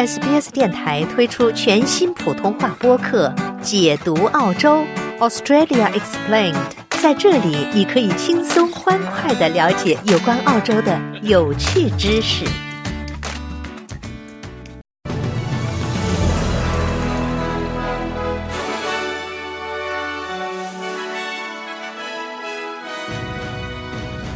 [0.00, 3.28] SBS 电台推出全新普通话播客
[3.60, 4.82] 《解读澳洲
[5.18, 6.54] Australia Explained》。
[7.02, 12.46] 在这里，你可以轻松欢快的了解有关澳洲的有趣知识。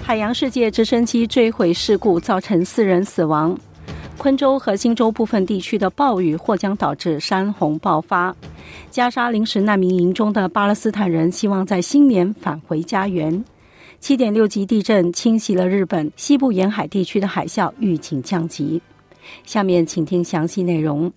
[0.05, 3.59] 海洋世界直升机坠毁事故造成四人死亡。
[4.25, 8.35] 昆州和新州部分地区的暴雨或将导致山洪爆发。
[8.91, 13.45] 加沙临时难民营中的巴勒斯坦人希望在新年返回家园。
[14.01, 18.81] 七点六级地震侵袭了日本西部沿海地区的海啸预警降级。
[19.45, 21.13] 下面请听详细内容。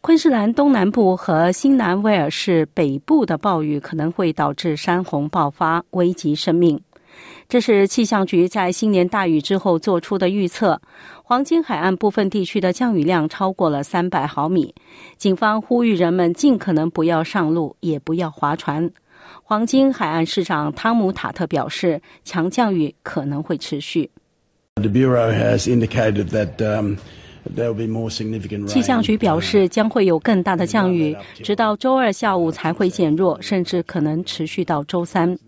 [0.00, 6.80] 昆士兰东南部和新南威尔士北部的暴雨可能会导致山洪爆发，危及生命。
[7.48, 10.80] 这是气象局在新年大雨之后做出的预测。
[11.22, 14.74] 黄金海岸部分地区的降雨量超过了三百毫米，
[15.16, 18.90] 警方呼吁人们尽可能不要上路，也不要划船。
[19.42, 24.10] 黄金海岸市长汤姆塔特表示，强降雨可能会持续。
[28.66, 35.38] 气象局表示，将会有更大的降雨，直到周二下午才会减弱，甚至可能持续到周三。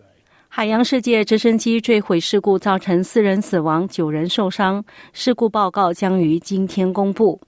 [0.56, 4.82] 海洋世界直升机坠毁事故造成四人死亡、九人受伤。
[5.12, 7.38] 事故报告将于今天公布。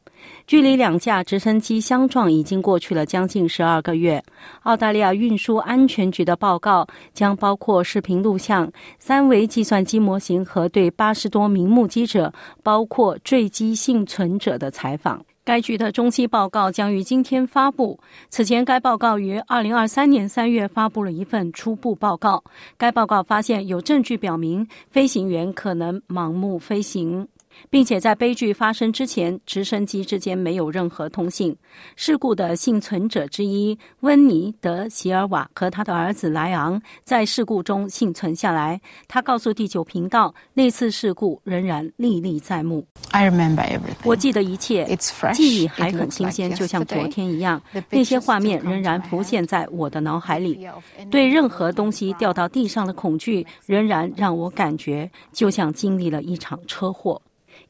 [0.47, 4.23] 距离两架直升机相撞已经过去了将近十二个月。
[4.65, 12.31] 澳大利亚运输安全局的报告将包括视频录像、三维计算机模型和对八十多名目击者，
[12.63, 15.25] 包括坠机幸存者的采访。
[15.49, 17.99] 该局的中期报告将于今天发布。
[18.29, 22.45] 此前，该报告于二零二三年三月发布了一份初步报告。
[22.77, 27.27] 该报告发现有证据表明飞行员可能盲目飞行。
[27.71, 31.57] 并且在悲剧发生之前，直升机之间没有任何通信。
[31.97, 38.81] 事故的幸存者之一温尼德席尔瓦和他的儿子莱昂在事故中幸存下来。
[39.07, 42.87] 他告诉第九频道，那次事故仍然历历在目。
[43.11, 43.97] I remember everything.
[44.05, 44.87] 我记得一切，
[45.33, 47.61] 记忆还很新鲜，就像昨天一样。
[47.91, 50.67] 那些画面仍然浮现在我的脑海里。
[51.11, 57.21] 对任何东西掉到地上的恐惧，仍然让我感觉就像经历了一场车祸。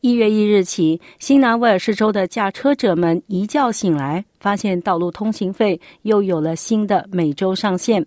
[0.01, 8.07] 一月一日起，新南威尔士州的驾车者们一觉醒来，发现道路通行费又有了新的每周上限。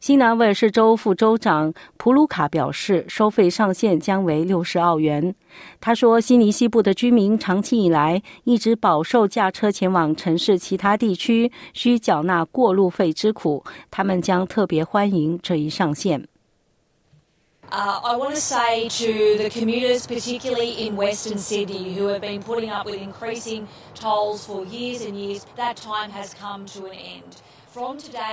[0.00, 5.34] 新南威尔士州副州长普鲁卡表示，收费上限将为六十澳元。
[5.78, 16.26] 他说，悉尼西部的居民长期以来一直饱受驾车前往城市其他地区需缴纳过路费之苦，他们将特别欢迎这一上限。
[17.72, 22.70] Uh, I want to say to the commuters, particularly in Western Sydney, who have been putting
[22.70, 27.42] up with increasing tolls for years and years, that time has come to an end.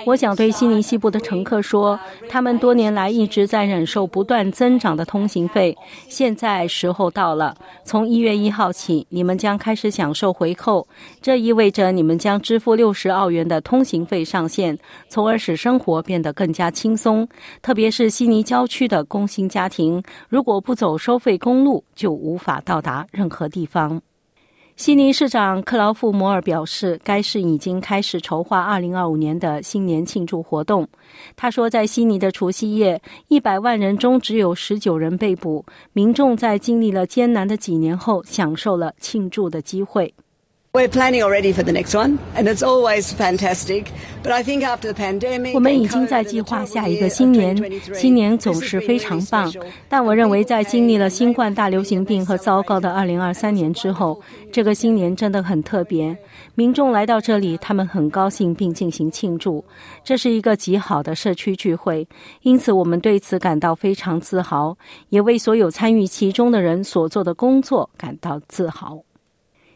[0.05, 1.99] 我想对悉尼西部的乘客说，
[2.29, 5.75] 他们多年来一直在忍受不断增长的通行费。
[6.07, 10.87] 现在时候到了，从一月一号起，你们将开始享受回扣。
[11.21, 14.77] 这意味着你们将支付六十澳元的通行费上限，
[15.09, 17.27] 从而使生活变得更加轻松。
[17.61, 24.01] 特别是悉尼郊区的工薪家庭，如果不走收费公路，就无法到达任何地方。
[24.75, 30.88] 悉尼市长克劳夫摩尔表示，该市已经开始筹划2025年的新年庆祝活动。
[31.35, 35.63] 他说，在悉尼的除夕夜一百万人中只有十九人被捕。
[35.94, 40.12] 民众在经历了艰难的几年后，享受了庆祝的机会。
[40.75, 43.91] We're planning already for the next one, and it's always fantastic.
[44.23, 47.56] But I think after the pandemic, 我们已经在计划下一个新年。
[47.94, 49.53] 新年总是非常棒，
[49.88, 54.19] 但我认为在经历了新冠大流行病和糟糕的2023年之后，
[54.51, 56.17] 这个新年真的很特别。
[56.56, 59.63] 民众来到这里，他们很高兴并进行庆祝。
[60.03, 62.07] 这是一个极好的社区聚会，
[62.41, 64.75] 因此我们对此感到非常自豪，
[65.09, 69.00] 也为所有参与其中的人所做的工作感到自豪。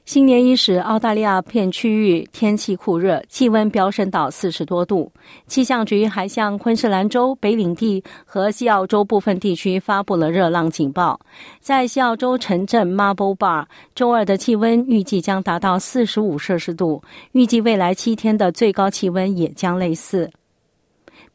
[0.07, 5.11] 新年伊始，澳大利亚片区域天气酷热，气温飙升到四十多度。
[5.47, 11.19] 气象局还向昆士兰州、北领地和西澳洲部分地区发布了热浪警报。
[11.59, 13.65] 在西澳洲城镇 Marble Bar，
[13.95, 20.31] 周二的气温预计将达到四十五摄氏度，预计未来七天的最高气温也将类似。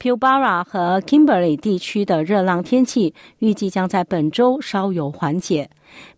[0.00, 5.68] Pilbara 和 Kimberley 地区的热浪天气预计将在本周稍有缓解。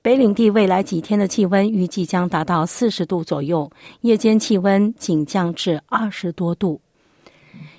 [0.02, 6.80] 北领地未来几天的气温预计将达到四十度左右，夜间气温仅降至二十多度。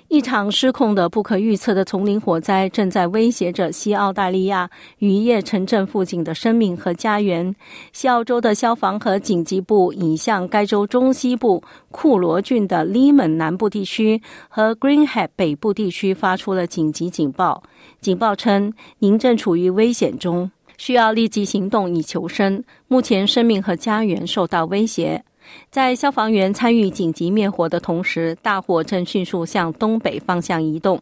[0.08, 7.56] 一场失控的、不可预测的丛林火灾正在威胁着西澳大利亚渔业城镇附近的生命和家园。
[7.92, 11.60] 西澳洲的消防和紧急部已向该州中西部
[11.90, 17.64] 库罗郡的 Lemon 南部地区和 Greenhead 北部地区发出了紧急警报。
[18.00, 22.62] 警报称，您正处于危险中，需要立即行动以求生。
[22.88, 25.24] 目前，生命和家园受到威胁。
[25.70, 31.00] 在消防员参与紧急灭火的同时，大火正迅速向东北方向移动。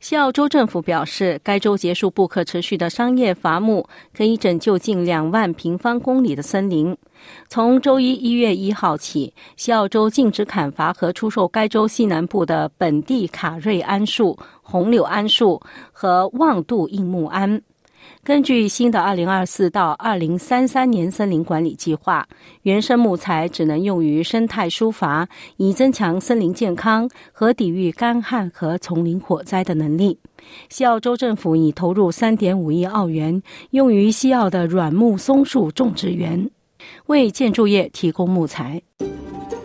[0.00, 3.86] 西澳州政府表示，该州结束不可持续的商业伐木，
[4.16, 6.96] 可以拯救近两万平方公里的森林。
[7.48, 15.60] 从周一一月一号起，西澳州禁止砍伐和出售该州西南部的本地卡瑞桉树、红柳桉树
[15.92, 17.60] 和旺度硬木桉。
[18.22, 22.28] 根据新的二零二四到二零三三年森林管理计划，
[22.62, 25.26] 原生木材只能用于生态疏伐，
[25.56, 30.18] 以增强森林健康和抵御干旱和丛林火灾的能力。
[30.68, 36.50] 西澳州政府已投入三点五亿澳元，用于西澳的软木松树种植园，
[37.06, 38.82] 为建筑业提供木材。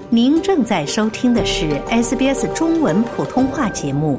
[0.09, 4.17] 您正在收听的是 SBS 中文普通话节目。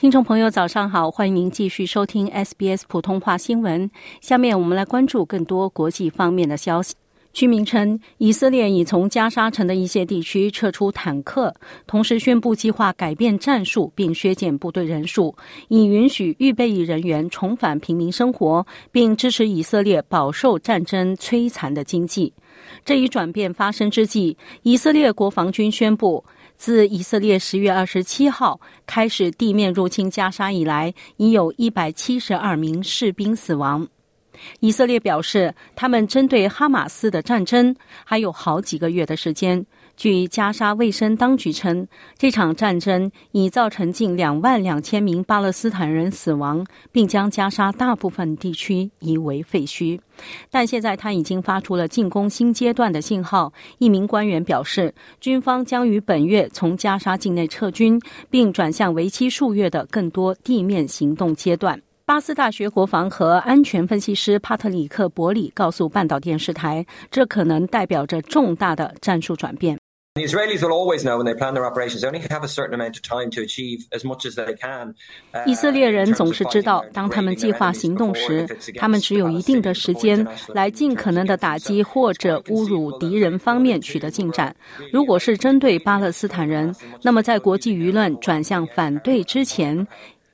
[0.00, 3.90] 听众朋友，早上好，欢迎您继续收听 SBS 普通话新闻。
[4.22, 6.94] 下面我们来关注更多国际方面的消息。
[7.34, 11.54] 居民称，以色列已从加沙城的一些地区撤出坦克，
[11.86, 15.36] 同时宣布计划改变战术并削减部队人数，
[15.68, 22.32] 以允许预备役人员重返平民生活，并支持以色列饱受战争摧残的经济。
[22.86, 26.24] 这一转变发生之际，以色列国防军宣布。
[26.60, 33.88] 自以色列十月二十七号开始地面入侵加沙以来，已有一百七十二名士兵死亡。
[34.60, 37.74] 以色列表示，他们针对哈马斯的战争
[38.04, 39.64] 还有好几个月的时间。
[40.00, 41.86] 据加沙卫生当局称，
[42.16, 50.00] 这场战争已造成近两万两千名巴勒斯坦人死亡，并将加沙大部分地区夷为废墟。
[50.50, 53.52] 但现在他已经发出了进攻新阶段的信号。
[53.76, 58.00] 一名官员表示，军方将于本月从加沙境内撤军，
[58.30, 61.78] 并转向为期数月的更多地面行动阶段。
[62.06, 69.78] 巴斯大学国防和安全分析师帕特里克·伯里告诉半岛电视台，这可能代表着重大的战术转变。
[70.16, 72.96] The Israelis will always know when they plan their operations, they only have a certain amount
[72.96, 74.96] of time to achieve as much as they can.
[75.46, 84.52] 以色列人总是知道，当他们计划行动时，他们只有一定的时间来尽可能的打击或者侮辱敌人方面取得进展。
[84.92, 86.74] 如果是针对巴勒斯坦人，
[87.04, 89.86] 那么在国际舆论转向反对之前。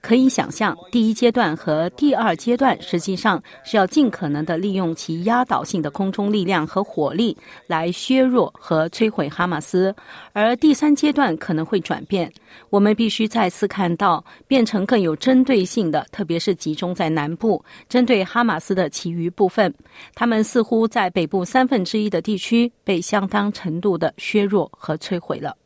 [0.06, 7.36] 可以想象，第一阶段和第二阶段实际上是要尽可能的利用其压倒性的空中力量和火力
[7.66, 9.92] 来削弱和摧毁哈马斯，
[10.32, 12.32] 而第三阶段可能会转变。
[12.70, 19.74] 我们必须再次看到变成更有针对性的，特别是集中在南部针对哈马斯的其余部分。
[20.14, 25.56] 他们似乎在北部三分之一的地区被相当程度的削弱和摧毁了。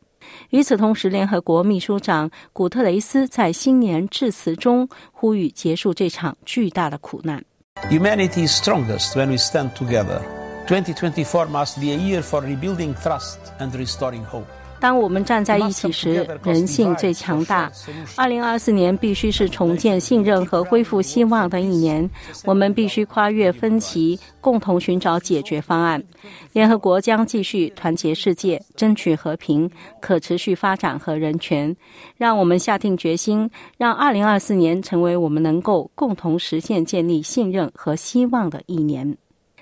[0.49, 7.43] 与此同时，联合国秘书长古特雷斯在新年致辞中呼吁结束这场巨大的苦难。
[7.89, 10.21] Humanity is strongest when we stand together.
[10.67, 14.45] 2024 must be a year for rebuilding trust and restoring hope.
[14.81, 17.71] 当我们站在一起时，人性最强大。
[18.17, 22.09] 二零二四年必须是重建信任和恢复希望的一年。
[22.45, 26.03] 我们必须跨越分歧，共同寻找解决方案。
[26.51, 29.69] 联合国将继续团结世界，争取和平、
[30.01, 31.73] 可持续发展和人权。
[32.17, 33.47] 让我们下定决心，
[33.77, 39.15] 让二零二四年成为我们能够共同实现建立信任和希望的一年。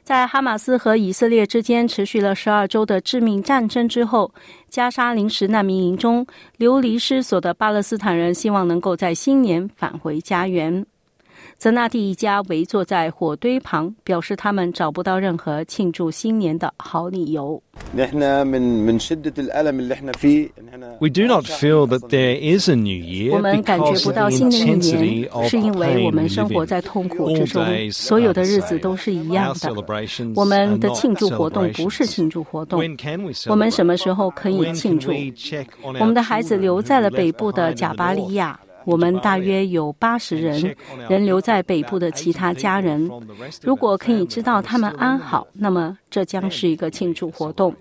[0.09, 4.33] 在哈马斯和以色列之间持续了十二周的致命战争之后，
[4.67, 6.25] 加沙临时难民营中
[6.57, 10.83] 流离失所的巴勒斯坦人希望能够在新年返回家园。
[11.59, 17.61] 泽纳蒂一家围坐在火堆旁，表示他们找不到任何庆祝新年的好理由。
[17.93, 17.99] We
[21.09, 29.75] do not feel that there is a new year 我们感觉不到新的一年，是因为我们生活在痛苦之中，所有的日子都是一样的。
[30.37, 32.81] 我们的庆祝活动不是庆祝活动。
[33.49, 35.11] 我们什么时候可以庆祝？
[35.83, 38.57] 我们的孩子留在了北部的贾巴利亚。
[38.89, 40.75] 我们大约有八十人，
[41.07, 43.07] 人留在北部的其他家人。
[43.61, 47.71] 如果可以知道他们安好，那么这将是一个庆祝活动。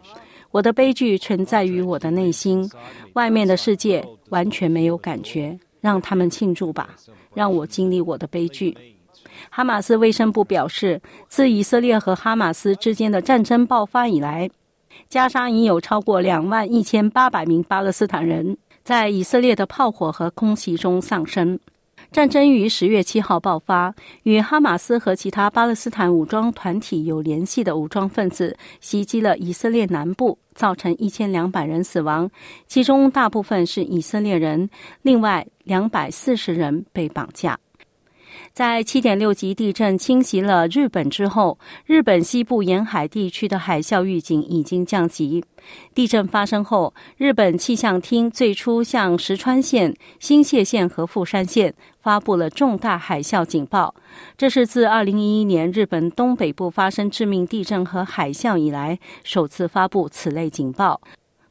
[0.50, 2.70] 我的悲剧存在于我的内心，
[3.14, 5.58] 外面的世界完全没有感觉。
[5.80, 6.90] 让他们庆祝吧，
[7.32, 8.76] 让我经历我的悲剧。
[9.48, 14.50] 哈马斯卫生部表示，自以色列和哈马斯之间的战争爆发以来。
[15.08, 21.60] 加沙已有超过两万一千八百名巴勒斯坦人在以色列的炮火和空袭中丧生。
[22.10, 32.30] 战争于十月七号爆发，与哈马斯和其他巴勒斯坦武装团体有联系的武装分子袭击了以色列南部，造成一千两百人死亡，
[32.66, 34.70] 其中大部分是以色列人，
[35.02, 37.58] 另外两百四十人被绑架。
[38.52, 45.44] 在七点六级地震侵袭了日本之后，日本西部沿海地区的海啸预警已经降级。
[45.94, 53.94] 地震发生后，日本气象厅最初向石川县、新泻县和富山县发布了重大海啸警报，
[54.36, 61.00] 这是自二零一一年日本东北部发生致命地震和海啸以来首次发布此类警报。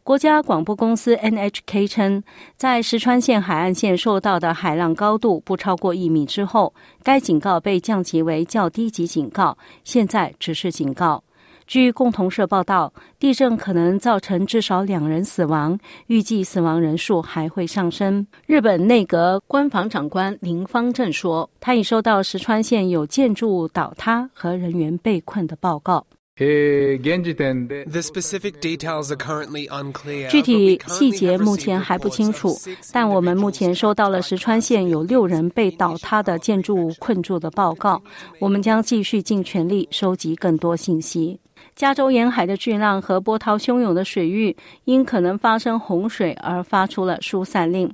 [0.07, 2.23] 国家广播公司 NHK 称，
[2.55, 6.73] 在石川县海岸线受到的海浪高度不超过一米之后，
[7.03, 11.21] 该警告被降级为较低级警告，现在只是警告。
[11.65, 18.25] 据共同社报道，地震可能造成至少两人死亡，预计死亡人数还会上升。
[18.45, 26.05] 日本内阁官房长官林方正说，他已收到石川县有建筑物倒塌和人员被困的报告。
[26.37, 30.29] The specific details are currently unclear.
[30.29, 32.55] 具体细节目前还不清楚，
[32.93, 37.99] 但我们目前收到了石川县有六人被倒塌的建筑物困住的报告。
[38.39, 41.39] 我们将继续尽全力收集更多信息。
[41.75, 47.91] 加州沿海的巨浪和波涛汹涌的水域因可能发生洪水而发出了疏散令。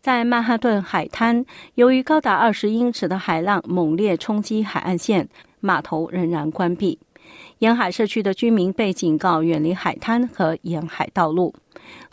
[0.00, 1.44] 在曼哈顿海滩，
[1.74, 5.28] 由于高达二十英尺的海浪猛烈冲击海岸线，
[5.60, 6.98] 码头仍然关闭。
[7.62, 11.54] 沿海社区的居民被警告远离海滩和沿海道路。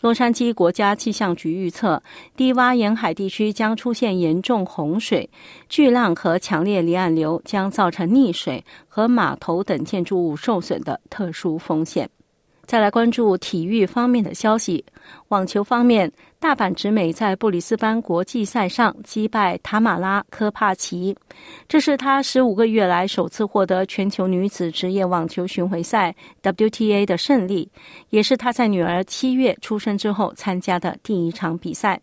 [0.00, 2.00] 洛杉矶国家气象局预测，
[2.36, 5.28] 低洼沿海地区将出现严重洪水、
[5.68, 12.08] 巨浪和强烈离岸流，将造成溺水和码头等建筑物受损的特殊风险。
[12.64, 14.84] 再来关注体育方面的消息。
[15.30, 21.14] 网球方面，大阪直美在布里斯班国际赛上击败塔马拉科帕奇，
[21.68, 27.70] 这是她十五个月来首次获得全球女子职业网球巡回赛 WTA 的胜利，
[28.08, 32.00] 也是她在女儿七月出生之后参加的第一场比赛。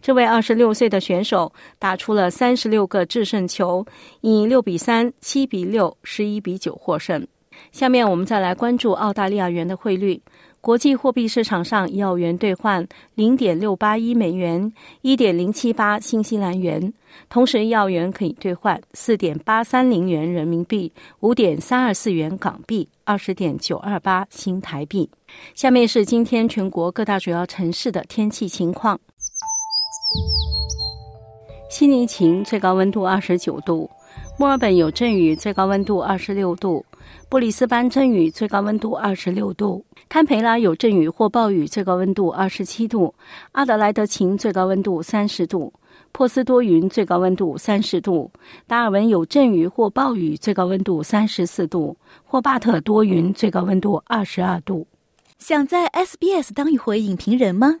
[0.00, 3.84] 这位二十六岁的选手打出了三十六个制胜球，
[4.22, 7.24] 以六比三、七比六、十一比九获胜。
[7.70, 10.20] 下面我们再来关注澳大利亚元的汇率。
[10.64, 16.90] 国际货币市场上，一澳元兑换零点六八一美元，一点零七八新西兰元。
[17.28, 20.90] 同时，一澳元可以兑换四点八三零元人民币，
[21.20, 25.06] 五点三二四元港币，二十点九二八新台币。
[25.52, 28.98] 下面是今天全国各大主要城市的天气情况：
[31.68, 33.86] 悉尼晴，最高温度二十九度；
[34.38, 36.82] 墨尔本有阵雨，最高温度二十六度。
[37.28, 43.12] 布里斯班阵雨，最高温度二十六度；堪培拉有阵雨或暴雨，最高温度二十七度；
[43.52, 45.72] 阿德莱德晴，最高温度三十度；
[46.12, 48.30] 珀斯多云，最高温度三十度；
[48.66, 54.86] 达尔文有阵雨或暴雨，最高温度三十四度；霍巴特多云，最高温度二十二度。
[55.38, 57.80] 想在 SBS 当一回影评人吗？